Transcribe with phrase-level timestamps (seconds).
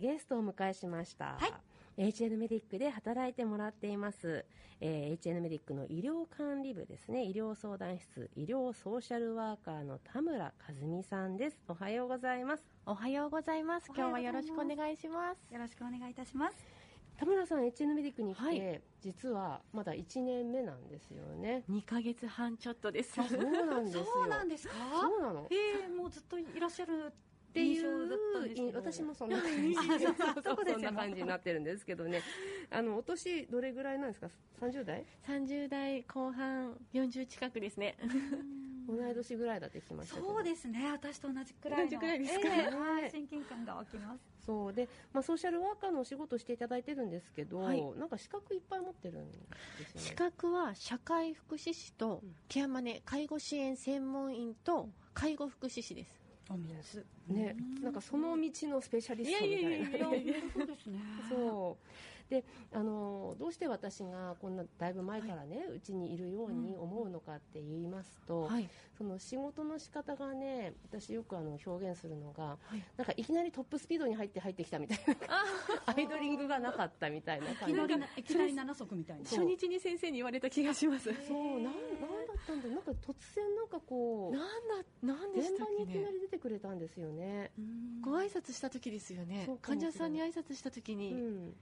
[0.00, 1.38] ねゲストをお迎えしました、は
[1.98, 2.10] い。
[2.10, 4.44] HN メディックで働いてもらっています、
[4.80, 7.24] えー HN メディックの医療管理部ですね。
[7.24, 10.52] 医療相談室医療ソーシャルワーカーの田村和
[10.96, 11.58] 美さんです。
[11.68, 12.62] おはようございます。
[12.86, 13.86] おはようございます。
[13.88, 15.52] 今日はよろしくお願いします。
[15.52, 16.56] よろしくお願いいたします。
[17.18, 18.80] 田村さん HN メディックに来て、はい。
[19.00, 21.64] 実はまだ1年目なんですよね。
[21.68, 23.14] 2ヶ月半ちょっとです。
[23.14, 24.04] そうなんですよ。
[24.14, 24.74] そうなんですか？
[25.00, 25.48] そうなの？
[25.50, 27.12] ええもうずっといらっしゃる
[27.48, 28.78] っっていうど。
[28.78, 29.76] 私もそんな感じ。
[29.78, 30.64] あそうそうそう。
[30.64, 32.22] でそんな感じになってるんですけどね。
[32.70, 34.30] あのお年どれぐらいなんですか
[34.60, 37.96] ？30代30代後半40近くですね。
[38.88, 40.90] 同い年ぐらいだって聞きましたそうですね。
[40.90, 41.90] 私と同じくらいの。
[41.90, 42.48] 同じくらいですか？
[42.48, 43.10] ええはい。
[43.10, 44.38] 親近感が湧きます。
[44.46, 44.72] そう。
[44.72, 47.82] で、まあ、ソーシャルワーカーのお仕事をしていただいてるんですけど、はい。
[47.98, 49.34] なんか資格いっぱい持ってるんで
[49.86, 50.06] すよね。
[50.06, 56.17] 資格は社会福祉士とうんケアマネ介護支援専門員と介護福祉士です。
[56.50, 57.04] お水。
[57.28, 61.00] ねなんかその道のスペシャリストみたいないやいやいやいやそうですね。
[61.28, 61.88] そう
[62.28, 68.68] であのどうして私がこんなだいぶ前からねうち、にいるように思うのかって言いますと、はい。
[68.96, 72.82] その仕事の仕方がね私よくあの表現するのが、はい。
[72.96, 75.14] なんかいきなりトップスピードに入って入ってきたみたいな
[75.86, 77.74] アイドリングがなかったみたいない感じ。
[77.74, 79.24] きなりないきなり七足みたいな。
[79.24, 81.12] 初日に先生に言われた気がします。
[81.26, 81.60] そう。
[81.60, 81.72] なんなん
[82.26, 86.12] だったんだなんか突然なんかこうなんだ、なんでしたっけ現場にいきなね。
[86.12, 87.52] り出てくれたんですよね。
[87.58, 88.00] うん。
[88.02, 89.48] ご挨拶した時ですよね。
[89.62, 91.54] 患者さんに挨拶した時うに、ん、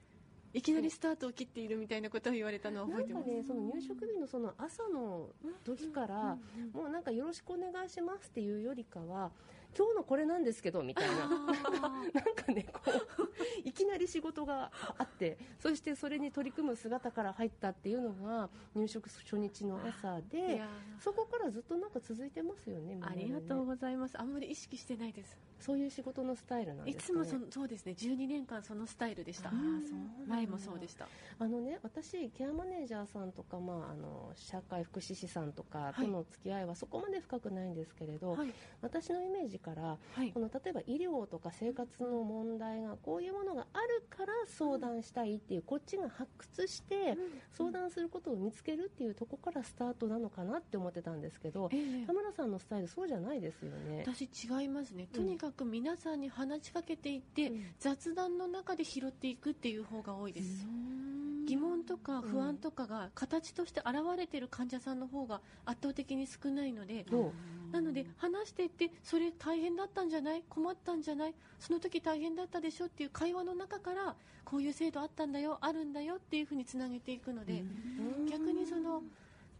[0.56, 3.28] いきなりスタートを切っているみたいなことを言われたのをな覚えてます。
[3.28, 5.28] んかねその入職日のその朝の
[5.64, 6.38] 時から、
[6.72, 9.32] もうなんかよろしくお願いしますっていうよりかは
[9.76, 20.68] 今日のこれなんですけどみたいな なんかねこういきなり仕事があってそしてそれに取り組む姿から入ったっていうのが入職初日の朝いでや
[20.98, 24.18] そこからずっとなんか続いてますよねねありがとうございます。
[24.20, 25.36] あんまり意識してないです。
[25.58, 27.92] そういう仕事のスタイルなんいですか、ね、つもそそうですね。
[27.92, 29.50] 12年間そのスタイルでした。
[30.26, 31.08] 前もそうでした。
[31.38, 38.52] あのね、私、ケアマネージャーさんとか、まあ、あの社会福祉士さんとかはいとの付き合いはそこまで深くないんですけれど、はい
[38.82, 40.40] 私のイメージからはいこ。
[40.40, 47.16] の例えば医療とか生活の問題がこういうものがあるから相談したいっていう、こっちが発掘して
[47.52, 54.04] 相談することを見つけるっていうところからスタートなのかなって思ってたんですけど、ええ田村さんのスタイルそうじゃないですよね。
[54.06, 55.08] 私違いますね。
[55.12, 60.66] とにかく皆さんに話しかけていって、うん雑談の中で拾っていくっていう方が多いです。
[61.46, 67.32] 疑問とか不安とかが形として現れている患者さんの方が圧倒的に少ないので、そう
[67.76, 70.42] なので話していってそれ大変だったんじゃない？
[70.48, 71.34] 困ったんじゃない？
[71.58, 74.14] その時大変だったでしょっていう会話の中から
[74.44, 77.62] こういう制度あったんだよあるんだよっていうふうにつなげていくので、
[78.30, 79.02] 逆にその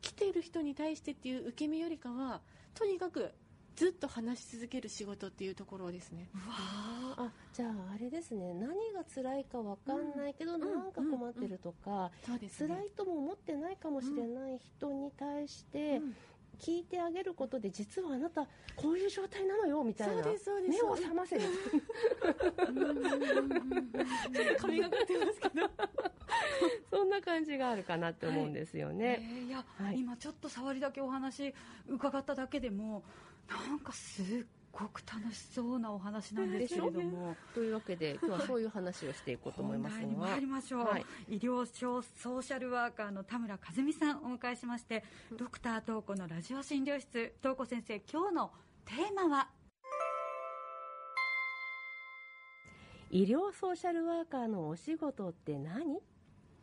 [0.00, 2.40] 来ている人に対してっていう受け身よりかは
[2.74, 3.32] とにかく
[3.74, 6.28] ずっと話し続ける仕事っていうところですね。
[6.48, 8.54] あじゃああれですね。
[8.54, 12.74] 何が辛いかわかんないけど、なんか困ってるとか、そうですね。
[12.74, 16.14] 辛いとも思ってないかもしれない人に対してうん
[16.58, 18.46] 聞いてあげることで実はあなた
[18.76, 20.22] こういう状態なのよみたいな。
[20.68, 21.42] 目を覚ませる
[24.60, 25.70] 神がかってますけど
[26.90, 27.08] そん。
[27.10, 28.52] な感じがあるかなって思うん。
[28.52, 29.18] ですよね。
[29.22, 31.54] えーいや、はい今ちょっと触りだけお話
[31.88, 33.02] 伺っただけでも
[33.48, 33.78] なん。
[33.80, 34.26] かすっ
[34.78, 37.34] ごく楽しそうなお話なんですけれども。
[37.54, 41.06] というわけで 今日はそういう話をしていこうと思います本題にが参りましょう、はい。
[41.28, 48.52] 医療ソーシャルワーカーの田村和美さんをお迎えしましてドクター東子のラジオ診療室東子先生今日の
[48.84, 49.48] テーマは？
[53.10, 56.00] 医療ソーシャルワーカーのお仕事って何？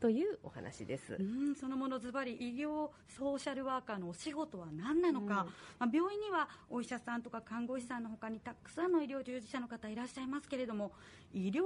[0.04, 1.16] というお話です。
[1.18, 5.30] うんそのものズバリ医療ソーシャルワーカーのお仕事は何なのか、うん。
[5.32, 5.46] ま
[5.88, 10.92] あ、病院にはお医者さんとか看護師さんの他にたくさんの医療従事者の方いらっしゃいますけれども
[11.34, 11.62] 医療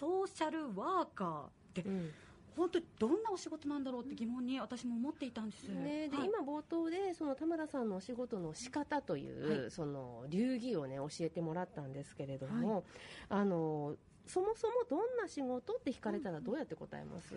[0.00, 2.10] ソーシャルワーカーってうん。
[2.56, 6.28] 本当にどんなお仕事なんだろうって疑問に私も思っていたんです、ね、ではい。
[6.28, 12.84] 今冒頭でその田村さんのお仕事の仕方という、はその流儀をね教えてもらったんですけれども、
[13.28, 17.34] あのそもそもどんな仕事って聞かれたらどうやって答えます、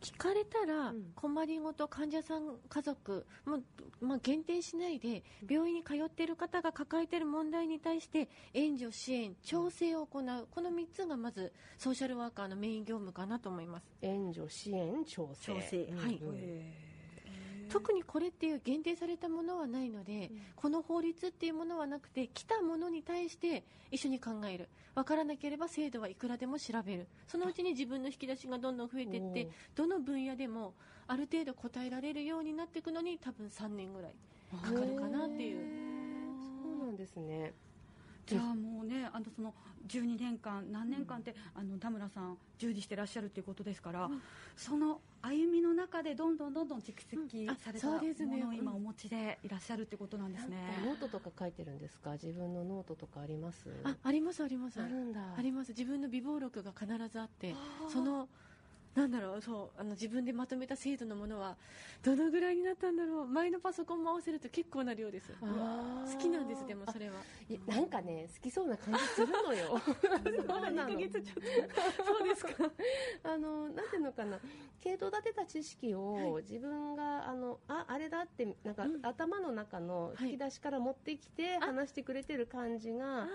[0.00, 1.12] 聞かれたらうん。
[1.14, 3.60] 困りごと患者さん家族も、
[4.00, 10.48] まあ、限定しないで病院に通っている方が抱えている問題に対して援助支援調整を行う。
[10.50, 13.86] この3つがまずソーシャルワーカーのメイン業務かなと思います。
[14.02, 15.52] 援助支援調整。
[15.52, 15.58] は
[16.08, 16.83] い
[17.68, 24.68] 特にこれっていう限定されたものはないので、この法律っていうものはなくて来たものに対して一緒に考える。
[24.94, 27.06] 分からなければ制度はいくらでも調べる。
[27.26, 30.74] そのうちに自分の引き出しがどんどん増えていってどの分野でも
[31.06, 34.14] ある程度答えられるようになっていくのに多分3年ぐらい
[34.62, 35.84] かかるかなっていう。
[36.62, 37.52] そうなんですね
[38.26, 39.54] じゃあもうねあのその
[39.86, 44.10] 12年間何年間って、あの田村さん従事してらっしゃるっていうことですから、
[44.56, 48.76] その歩みの中でどんどんどんどん蓄積されたものを今うん。
[48.78, 50.56] お持ちでいらっしゃるってことなんですね。
[50.86, 52.12] ノートとか書いてるんですか？
[52.12, 53.68] 自分のノートとかあります？
[53.84, 54.80] あありますあります。
[54.80, 55.20] あるんだ。
[55.36, 55.70] あります。
[55.70, 57.54] 自分の備忘録が必ずあって
[57.92, 58.28] その
[58.94, 61.56] なんだろうそうあの自分でまとめた制度のものは
[62.02, 63.26] どのぐらいになったんだろう。
[63.26, 65.32] 前のパソコンも合わせると結構な量です。
[65.40, 67.14] 好きなんですでもそれは。
[67.66, 69.80] なんかね好きそうな感じするのよ。
[70.46, 70.84] そうなの。
[70.84, 72.70] 2ヶ月ちょっとそうですか
[73.24, 74.38] あのなんていうのかな。
[74.80, 79.00] 系統立てた知識を自分があのああれだってなんか、うん。
[79.02, 83.26] 頭の中の引き出しから持ってきてあ話してくれてる感じが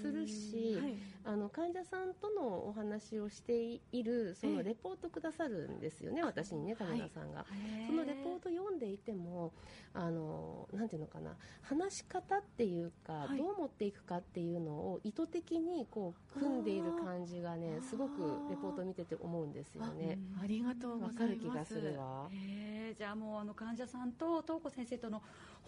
[0.00, 0.96] するし、はい
[1.26, 4.54] あの患者さんとのお話をしているそええ。
[4.54, 7.44] のレポートくださるんですよね、私にね田村さんが。
[7.50, 7.86] へー。
[7.88, 9.52] そのレポート読んでいても
[9.92, 13.38] あのなんていうのかな話し方っていうか、はい。
[13.38, 20.18] どう持っていくかっていうのを意図的にこう組んでいる感じがねすごくレポート見てて思うんですよね。
[20.40, 21.40] ありがとうごわざいます。
[21.40, 22.28] かる気がするわ。
[22.32, 25.22] へーじゃあもうあの患者さんと東子先生との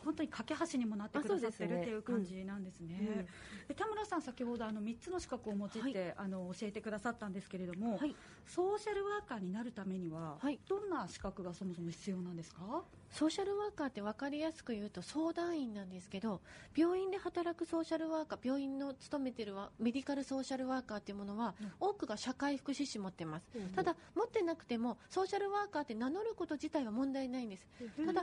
[0.05, 2.99] 本当に架け橋にもなってくださってるっていう感じなんですね。
[3.01, 3.27] うん。
[3.69, 8.15] で田村さん先ほどあの3つの資格をお持ちって、あの教えてくださったんですけれども、はい。
[8.47, 10.59] ソーシャルワーカーになるためには、はい。
[10.69, 12.85] どんな資格がそもそも必要なんですか？
[13.11, 16.43] ソーシャルワーカーって分かりやすく言うと相談員なんですけど
[16.77, 23.69] 病院で働くソーシャルワーカー病院の勤めてるわメディカルソーシャルワーカーっていうものは、多くが社会福祉士持ってます、うん。
[23.71, 27.67] ただ持ってなくてもソーシャルワーカーって名乗ること自体は問題ないんです
[28.07, 28.23] ただ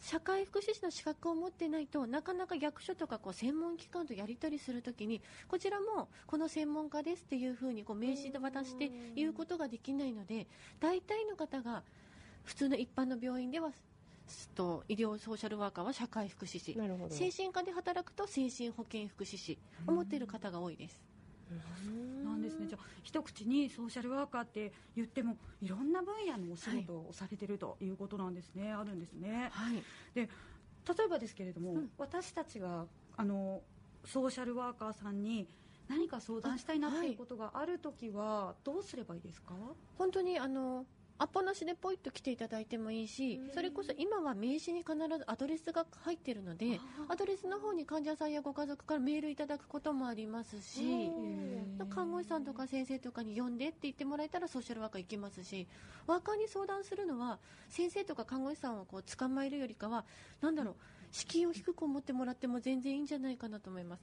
[0.00, 10.46] 社会福祉士の資格を持ってないとなかなか役所とかこう専門機関とやり取りするときにこちらもこの専門家ですっていうふうにこう名刺で渡して言うことができないので
[10.78, 11.82] 大体の方が
[12.44, 13.70] 普通の一般の病院では
[14.26, 16.74] すと医療ソーシャルワーカーは社会福祉士。
[17.10, 21.00] 精神科で働くと精神保健福祉士を持っている方が多いです。
[22.24, 22.66] なんですね。
[22.66, 28.72] じゃあ一口にソーシャルワーカーって言ってもいろんな分野のお仕事をされてるということなんですね。
[28.72, 29.50] あるんですね。
[29.52, 29.82] はい、
[30.14, 30.28] 例え
[31.08, 32.86] ばですけれども、うん私たちが
[33.16, 33.60] あの
[34.04, 35.46] ソーシャルワーカーさんに
[35.88, 39.54] 何か相談したいなっていうことがあるときはどうすればいいですか？
[39.98, 40.86] 本当にあの
[41.18, 43.54] アポなしでポイッと来ていただいてもいいしうん。
[43.54, 51.88] それこそ今は名刺に必ずアドレスが入っているのでアドレスの方に患者さんやご家族からメールいただくこともありますしうん。
[51.88, 55.66] 看護師さんとか先生とかに呼んでって言ってもらえたらソーシャルワーカー行きますし
[56.06, 57.38] ワーカーに相談するのは
[57.68, 60.04] 先生とか看護師さんをこう捕まえるよりかは
[60.40, 60.74] なんだろう
[61.14, 64.02] 敷居を低く思ってもらっても全然いいんじゃないかなと思います。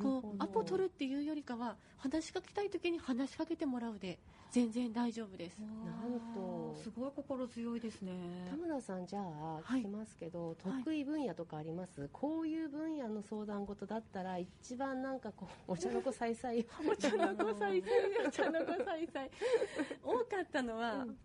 [0.00, 4.18] こうアポ取るっていうよりかは話しかけたい時に話しかけてもらうで
[4.52, 5.58] 全然大丈夫です。
[5.58, 8.12] なんとすごい心強いですね。
[8.48, 9.22] 田村さんじゃあ
[9.64, 9.80] はい。
[9.80, 16.64] 聞きますけど、はい得意分野とかあります、こういう分野の相談事だったら一番なんかこう お茶の子さいさい。
[16.88, 19.30] お茶の子さいさいお茶の子さいさい。
[20.04, 21.18] 多かったのは、うん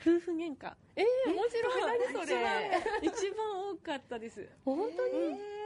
[0.00, 0.72] 夫婦喧嘩。
[0.96, 1.82] えー、面白い。
[2.12, 3.08] 何それ。
[3.08, 4.48] 一番多かったです。
[4.64, 5.59] 本当に、うん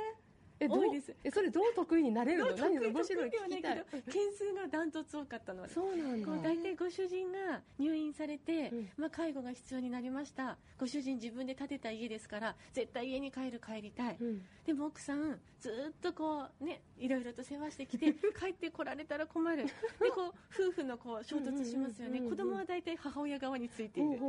[0.60, 1.14] えどうです？
[1.24, 2.56] えそれどう得意になれるの？
[2.56, 3.84] 何面白い聞きたい。
[4.10, 6.26] 件数がダントツ多かったのはそうなんだ。
[6.26, 8.88] こう大体ご主人が入院されて、うん。
[8.96, 10.56] まあ、介護が必要になりました。
[10.78, 14.42] ご主人自分で建てた家ですから絶対家に帰る帰りたい、うん。
[14.64, 19.64] でも奥さんずーっとこうねいろいろと世話してきて 帰ってこられたら困る。
[19.66, 19.72] で
[20.14, 22.20] こう夫婦のこう衝突しますよね。
[22.20, 24.20] 子供は大体母親側についている。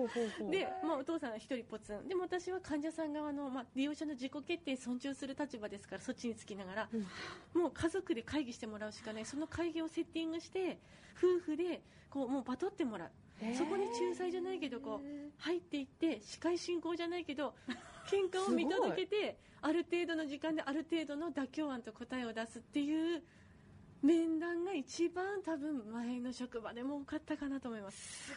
[0.50, 6.89] で、まあ、お父さんは一人ポツンでも私は患者さん側の、まあ、利用者の自己決定尊重する立場ですからそっちにつきながら、
[7.53, 9.25] もう家族で会議してもらうしかない。
[9.25, 10.79] その会議をセッティングして
[11.17, 13.12] 夫婦でこうもうバトってもらう。
[13.53, 17.53] そこに仲裁じゃないけどこう入っていって司会進行じゃないけど
[18.07, 23.22] 喧嘩を見届けてある程度の時間である程度の妥協案と答えを出すっていう
[24.01, 28.27] 面談が一番多分前の職場でも多かったかなと思います。
[28.27, 28.34] す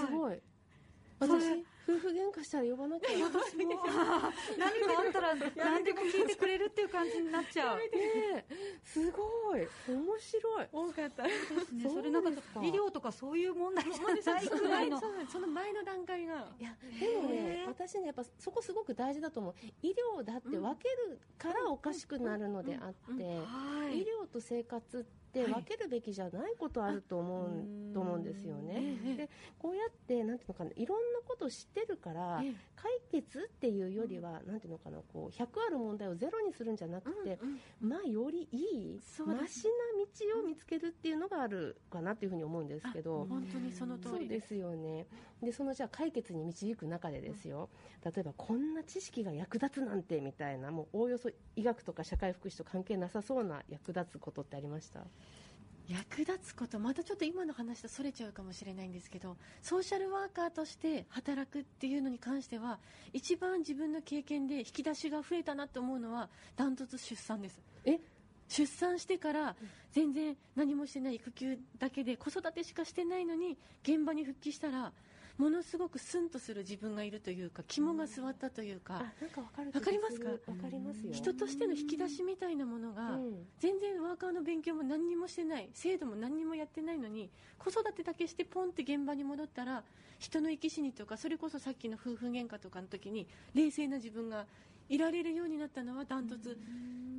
[0.00, 0.34] すごい。
[0.34, 0.40] そ
[1.20, 3.08] 私れ夫婦喧嘩したら呼ばなきゃ。
[3.18, 7.78] 何かあったら何でも聞いてくれるっていう感じになっちゃう。
[7.78, 7.82] ね
[8.36, 8.44] え。
[8.84, 9.66] すごい。
[9.88, 10.68] 面白い。
[10.72, 11.24] 多かった。
[11.24, 11.30] ね。
[11.92, 12.40] それなんか。
[12.62, 14.46] 医療とかそういう問題じゃない？
[14.46, 15.00] くらいの。
[15.30, 16.46] その前の段階が。
[16.58, 19.54] いやでもへねー私ねやっぱそこすごく大事だと思う。
[19.82, 23.98] 医療だって分けるからおかしくなるのであって、はい。
[23.98, 28.98] 医療と生活っって分けるべきじゃないことあると思う,、と思うんですよね。
[29.16, 32.42] でこうやってなんていうのかないろんなこと知ってるから、
[32.76, 37.38] 解決っていうよりは、なんていうのかなこう100ある問題をゼロにするんじゃなくて、
[37.80, 39.70] まあよりいいそうですマシな
[40.34, 43.26] 道を見つけるっていうのがあるかなっていうふうに思うんですけど。
[43.26, 44.28] 本当にその通り。
[44.28, 45.06] ですですよね。
[45.42, 47.68] でそのじゃあ解決に導く中でですよ。
[48.04, 55.00] 例えばこんな知識が役立つなんてみたいなもうおおよそ医学とか社会福祉と関係なさそうな役立つことってありました？
[55.90, 62.78] 役立つことまたちょっと今の話とそれちゃうかもしれないんですけどソーシャルワーカーとして働くっていうのに関しては
[63.12, 67.60] 一番自分の経験で引き出しが増えたなと思うのはダントツ出産です。
[67.84, 67.98] え？
[68.48, 69.54] 出産してから
[69.92, 74.92] 全然何もしてない育休だけで子育てしかしてないのに現場に復帰したら
[75.38, 78.94] ものすごくスンとする自分がいるというか肝が据わったというか。
[79.20, 80.30] なんかわかるわかりますか？
[80.30, 83.46] わかりま人としての引き出しみたいなものがうん。
[83.58, 89.82] 全然ワーカーの勉強も何にもしてない制度も何にもやってないのに子育てだけしてポンって現場に戻ったら
[90.18, 94.46] 人の生き死にとかそれこそさっきの夫婦喧嘩とかの時に冷静な自分が
[94.90, 96.58] いられるようになったのはダントツ。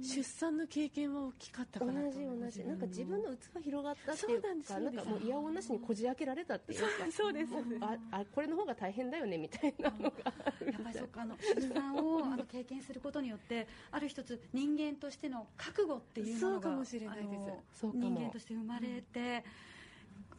[0.03, 2.63] 出産の経験は大きかったか同なとじ同じ。
[2.63, 6.87] なんか自分の器広がったっていうそうなんですかなんかもういやおうなしにこじ開けられたっていうか。
[7.15, 10.09] そうですああこれの方が大変だよねみたいなのが。
[10.09, 17.85] やっぱりそうか あの出産をあの経験することによってある一つ人間としての覚悟っていうものがそうかもしれないです。
[17.93, 19.45] 人間として生まれて、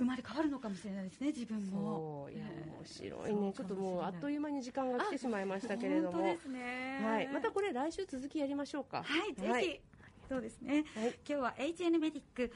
[0.02, 2.26] 生まれ変わるのかもしれないですね自分も。
[2.26, 3.52] そういやえー面白いね。
[3.52, 6.12] ちょっとかもうあっという間に時間が来てしまいましたけれども。
[6.12, 7.00] 本当ですね。
[7.04, 9.02] はい、またこれ来週続きやりましょうか。
[9.04, 9.80] はい、ぜひ、はい。
[10.28, 11.09] そうですね、はい。
[11.09, 12.52] 今日は HN メディック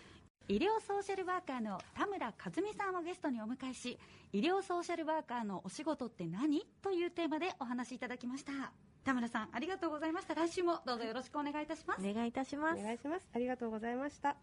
[0.48, 3.98] 医療ソーシャルワーカーの田村和美さんをゲストにお迎えし
[4.32, 6.66] 医療ソーシャルワーカーのお仕事って何？
[6.82, 8.72] というテーマでお話しいただきました。
[9.04, 10.34] 田村さんありがとうございました。
[10.34, 12.00] 来週もどうぞよろしくお願いいたします。
[12.00, 12.80] お願いいたします。
[12.80, 13.28] お願いします。
[13.34, 14.36] ありがとうございました